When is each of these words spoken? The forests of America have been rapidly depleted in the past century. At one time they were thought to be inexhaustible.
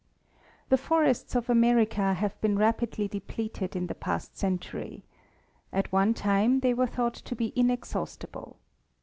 The 0.69 0.79
forests 0.79 1.35
of 1.35 1.47
America 1.47 2.15
have 2.15 2.41
been 2.41 2.57
rapidly 2.57 3.07
depleted 3.07 3.75
in 3.75 3.85
the 3.85 3.93
past 3.93 4.35
century. 4.35 5.03
At 5.71 5.91
one 5.91 6.15
time 6.15 6.61
they 6.61 6.73
were 6.73 6.87
thought 6.87 7.13
to 7.13 7.35
be 7.35 7.53
inexhaustible. 7.55 8.57